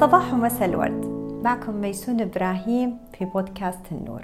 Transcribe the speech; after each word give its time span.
صباح 0.00 0.34
ومساء 0.34 0.68
الورد. 0.68 1.06
معكم 1.44 1.74
ميسون 1.80 2.20
إبراهيم 2.20 2.98
في 3.18 3.24
بودكاست 3.24 3.92
النور. 3.92 4.22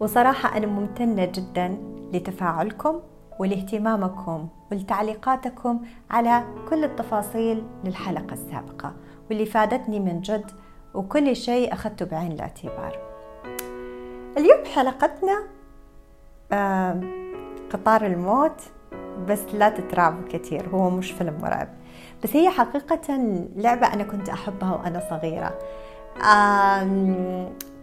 وصراحة 0.00 0.56
أنا 0.56 0.66
ممتنة 0.66 1.24
جدا 1.24 1.76
لتفاعلكم 2.12 3.00
ولاهتمامكم 3.38 4.48
ولتعليقاتكم 4.72 5.80
على 6.10 6.44
كل 6.68 6.84
التفاصيل 6.84 7.64
للحلقة 7.84 8.32
السابقة 8.32 8.92
واللي 9.30 9.46
فادتني 9.46 10.00
من 10.00 10.20
جد 10.20 10.50
وكل 10.94 11.36
شيء 11.36 11.72
أخذته 11.72 12.06
بعين 12.06 12.32
الاعتبار. 12.32 12.98
اليوم 14.38 14.64
حلقتنا 14.74 15.42
آه 16.52 17.00
قطار 17.70 18.06
الموت 18.06 18.60
بس 19.28 19.40
لا 19.54 19.68
تترعبوا 19.68 20.28
كثير 20.32 20.68
هو 20.68 20.90
مش 20.90 21.10
فيلم 21.10 21.34
مرعب. 21.42 21.68
بس 22.24 22.36
هي 22.36 22.50
حقيقة 22.50 23.18
لعبة 23.56 23.86
أنا 23.86 24.04
كنت 24.04 24.28
أحبها 24.28 24.74
وأنا 24.74 25.02
صغيرة. 25.10 25.58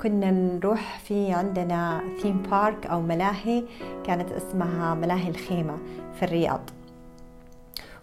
كنا 0.01 0.31
نروح 0.31 0.99
في 0.99 1.31
عندنا 1.33 2.01
theme 2.21 2.43
park 2.51 2.85
أو 2.85 3.01
ملاهي 3.01 3.63
كانت 4.05 4.31
اسمها 4.31 4.95
ملاهي 4.95 5.29
الخيمة 5.29 5.77
في 6.19 6.23
الرياض. 6.25 6.61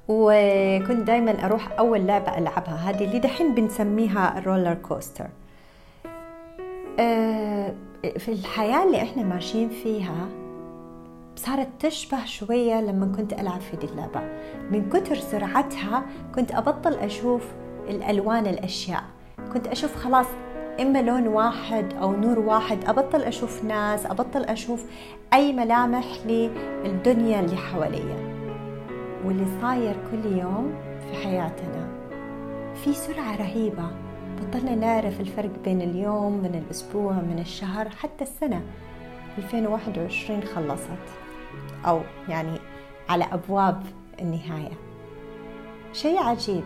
وكنت 0.08 1.06
دايما 1.06 1.44
أروح 1.44 1.68
أول 1.78 2.06
لعبة 2.06 2.38
ألعبها. 2.38 2.90
هذه 2.90 3.04
اللي 3.04 3.18
دحين 3.18 3.54
بنسميها 3.54 4.38
ال 4.38 4.43
roller 4.43 4.74
coaster 4.74 5.26
آه، 7.00 7.74
في 8.18 8.32
الحياة 8.32 8.84
اللي 8.84 9.02
إحنا 9.02 9.22
ماشيين 9.22 9.68
فيها 9.68 10.28
صارت 11.46 11.68
تشبه 11.80 12.24
شوية 12.24 12.80
لما 12.80 13.12
كنت 13.16 13.32
ألعب 13.32 13.60
في 13.60 13.76
دي 13.76 13.86
اللعبة 13.86 14.20
من 14.70 14.88
كتر 14.90 15.16
سرعتها 15.16 16.04
كنت 16.34 16.54
أبطل 16.54 16.94
أشوف 16.94 17.42
الألوان 17.88 18.46
الأشياء. 18.46 19.04
كنت 19.52 19.66
أشوف 19.66 19.96
خلاص 19.96 20.26
إما 20.80 21.02
لون 21.02 21.28
واحد 21.28 21.94
أو 21.94 22.12
نور 22.12 22.38
واحد 22.38 22.84
أبطل 22.84 23.22
أشوف 23.22 23.64
ناس 23.64 24.06
أبطل 24.06 24.44
أشوف 24.44 24.84
أي 25.34 25.52
ملامح 25.52 26.06
للدنيا 26.26 27.40
اللي 27.40 27.56
حواليا. 27.56 28.16
واللي 29.24 29.46
صاير 29.62 29.96
كل 30.10 30.38
يوم 30.38 30.74
في 31.00 31.16
حياتنا 31.24 31.88
في 32.74 32.94
سرعة 32.94 33.36
رهيبة. 33.36 33.90
بطلنا 34.42 34.74
نعرف 34.74 35.20
الفرق 35.20 35.50
بين 35.64 35.80
اليوم 35.80 36.32
من 36.32 36.62
الأسبوع 36.64 37.12
من 37.12 37.38
الشهر 37.38 37.88
حتى 37.88 38.24
السنة. 38.24 38.62
2021 39.38 40.42
خلصت. 40.42 41.22
أو 41.86 42.00
يعني 42.28 42.58
على 43.08 43.24
أبواب 43.24 43.82
النهاية. 44.20 44.72
شيء 45.92 46.18
عجيب. 46.18 46.64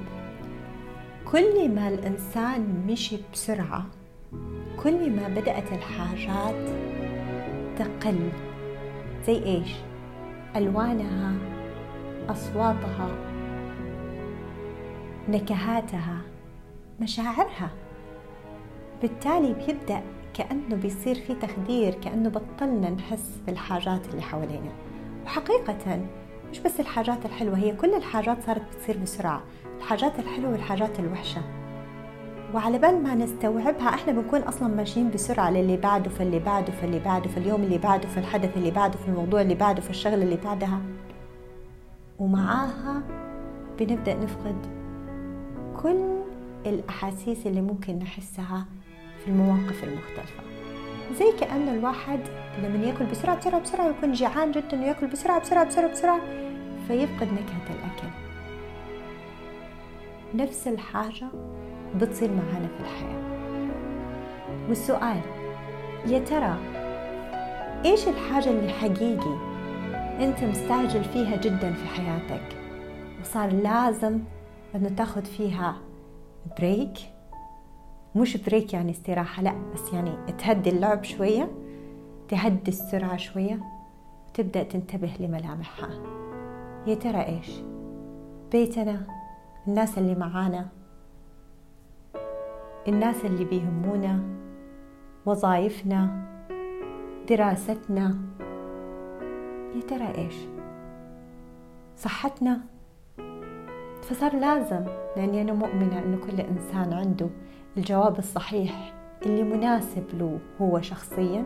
كل 1.33 1.69
ما 1.75 1.89
الإنسان 1.89 2.85
مشي 2.89 3.19
بسرعة 3.33 3.87
كل 4.83 5.11
ما 5.11 5.29
بدأت 5.29 5.73
الحاجات 5.73 6.69
تقل. 7.79 8.31
زي 9.27 9.45
إيش؟ 9.45 9.71
ألوانها 10.57 11.33
أصواتها 12.29 13.09
نكهاتها 15.29 16.21
مشاعرها. 17.01 17.71
بالتالي 19.03 19.55
بيبدأ 19.55 20.03
كأنه 20.37 20.77
بيصير 20.77 21.15
في 21.15 21.35
تخدير 21.35 21.95
كأنه 21.95 22.29
بطلنا 22.29 22.91
نحس 22.91 23.41
بالحاجات 23.47 24.07
اللي 24.09 24.23
حوالينا. 24.23 24.73
وحقيقة 25.25 26.01
مش 26.51 26.59
بس 26.59 26.81
الحاجات 26.81 27.27
الحلوة 27.27 27.59
هي 27.59 27.77
كل 27.77 27.95
الحاجات 27.95 28.47
صارت 28.47 28.63
بتصير 28.75 28.99
بسرعة. 28.99 29.43
الحاجات 29.79 30.19
الحلوة 30.19 30.53
والحاجات 30.53 31.01
الوحشة. 31.01 31.43
وعلى 32.55 32.79
بال 32.79 33.03
ما 33.03 33.15
نستوعبها 33.15 33.89
إحنا 33.89 34.13
بنكون 34.13 34.41
أصلا 34.41 34.69
ماشيين 34.69 35.11
بسرعة 35.11 35.51
للي 35.51 35.77
بعده 35.77 36.11
فاللي 36.11 36.39
بعده 36.39 36.73
فاللي 36.73 36.99
بعده 36.99 37.29
في 37.29 37.37
اليوم 37.37 37.63
اللي 37.63 37.79
بعده 37.79 38.09
في 38.09 38.19
الحدث 38.19 38.57
اللي 38.57 38.71
بعده 38.71 38.99
في 38.99 39.09
الموضوع 39.09 39.41
اللي 39.41 39.55
بعده 39.55 39.81
في 39.83 39.91
الشغل 39.91 40.23
اللي 40.23 40.39
بعدها. 40.45 40.81
ومعاها 42.19 43.03
بنبدأ 43.79 44.15
نفقد 44.15 44.67
كل 45.83 46.17
الأحاسيس 46.67 47.47
اللي 47.47 47.61
ممكن 47.61 47.99
نحسها 47.99 48.67
في 49.27 49.33
المواقف 49.33 49.85
المختلفة. 49.85 50.43
زي 51.19 51.33
كأن 51.41 51.69
الواحد 51.69 52.21
لما 52.63 52.87
يأكل 52.87 53.05
بسرعة 53.05 53.37
بسرعة 53.39 53.61
بسرعة 53.61 53.89
يكون 53.89 54.13
جيعان 54.13 54.51
جدا 54.51 54.81
ويأكل 54.81 55.07
بسرعة 55.07 55.41
بسرعة 55.41 55.65
بسرعة 55.65 55.91
بسرعة 55.91 56.21
فيفقد 56.89 57.29
نكهة 57.33 57.67
الأكل. 57.75 58.09
نفس 60.35 60.69
الحاجة 60.69 61.27
بتصير 61.95 62.31
معانا 62.31 62.69
في 62.69 62.81
الحياة. 62.81 63.27
والسؤال 64.69 65.21
يا 66.07 66.19
ترى 66.19 66.57
إيش 67.85 68.09
الحاجة 68.09 68.51
اللي 68.51 68.73
حقيقي 68.73 69.37
أنت 70.21 70.45
مستعجل 70.45 71.05
فيها 71.05 71.37
جدا 71.37 71.73
في 71.73 71.87
حياتك؟ 71.87 72.57
وصار 73.21 73.53
لازم 73.53 74.21
انه 74.75 74.89
تاخذ 74.89 75.25
فيها 75.25 75.77
break 76.59 77.16
مش 78.17 78.37
break 78.37 78.75
يعني 78.75 78.91
استراحة 78.91 79.43
لا 79.43 79.55
بس 79.75 79.93
يعني 79.93 80.33
تهدي 80.39 80.71
اللعب 80.71 81.05
شوية 81.05 81.51
تهدي 82.29 82.69
السرعة 82.71 83.17
شوية 83.17 83.61
وتبدأ 84.29 84.63
تنتبه 84.63 85.11
لملامحها. 85.21 85.91
يا 86.87 86.95
ترى 86.95 87.27
إيش؟ 87.27 87.51
بيتنا 88.53 89.07
الناس 89.69 89.99
اللي 89.99 90.15
معانا 90.15 90.69
الناس 92.89 93.25
اللي 93.25 93.45
بيهمونا 93.45 94.21
وظائفنا 95.27 96.27
دراستنا. 97.29 98.17
يا 99.77 99.81
ترى 99.89 100.25
إيش؟ 100.25 100.35
صحتنا. 101.97 102.61
فصار 104.03 104.37
لازم 104.37 104.85
لأني 105.17 105.43
أنا 105.43 105.53
مؤمنة 105.53 105.99
أنه 105.99 106.17
كل 106.17 106.41
إنسان 106.41 106.93
عنده 106.93 107.29
الجواب 107.77 108.19
الصحيح 108.19 108.95
اللي 109.27 109.43
مناسب 109.43 110.05
له 110.15 110.39
هو 110.61 110.81
شخصيا 110.81 111.45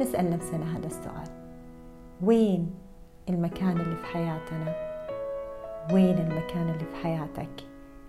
نسأل 0.00 0.30
نفسنا 0.30 0.76
هذا 0.76 0.86
السؤال. 0.86 1.28
وين 2.22 2.70
المكان 3.28 3.80
اللي 3.80 3.96
في 3.96 4.04
حياتنا؟ 4.04 4.74
وين 5.92 6.18
المكان 6.18 6.68
اللي 6.68 6.84
في 6.84 6.96
حياتك 7.02 7.64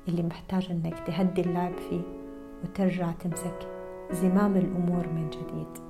اللي 0.08 0.24
محتاج 0.24 0.68
إنك 0.72 1.00
تهدي 1.08 1.42
اللعب 1.42 1.74
فيه 1.90 2.02
وترجع 2.64 3.12
تمسك 3.12 3.68
زمام 4.12 4.56
الأمور 4.56 5.08
من 5.08 5.30
جديد؟ 5.30 5.84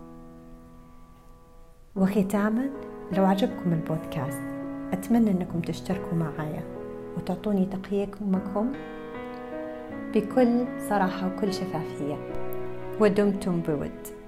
وختاما 1.96 2.70
لو 3.18 3.26
عجبكم 3.26 3.74
البودكاست 3.74 4.44
أتمنى 4.94 5.32
إنكم 5.32 5.60
تشتركوا 5.60 6.18
معايا 6.18 6.64
وتعطوني 7.18 7.66
تقييمكم 7.66 8.72
بكل 10.14 10.66
صراحة 10.90 11.28
وكل 11.28 11.54
شفافية. 11.54 12.18
ودمتم 13.00 13.62
بود. 13.62 14.19